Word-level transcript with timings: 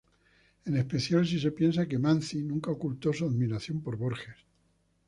En 0.65 0.77
especial 0.77 1.27
si 1.27 1.39
se 1.39 1.51
piensa 1.51 1.87
que 1.87 1.99
Manzi 1.99 2.41
nunca 2.41 2.71
ocultó 2.71 3.13
su 3.13 3.23
admiración 3.27 3.81
por 3.83 3.97
Borges. 3.97 4.35